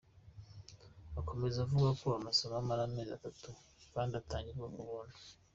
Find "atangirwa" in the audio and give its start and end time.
4.21-4.67